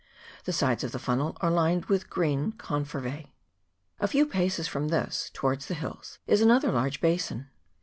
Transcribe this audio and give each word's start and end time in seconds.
The 0.45 0.51
sides 0.51 0.83
of 0.83 0.93
the 0.93 0.97
funnel 0.97 1.37
are 1.41 1.51
lined 1.51 1.85
with 1.85 2.09
green 2.09 2.53
Confervse. 2.53 3.27
A 3.99 4.07
few 4.07 4.25
paces 4.25 4.67
from 4.67 4.87
this, 4.87 5.29
towards 5.31 5.67
the 5.67 5.75
hills, 5.75 6.17
is 6.25 6.41
another 6.41 6.71
large 6.71 7.01
basin. 7.01 7.51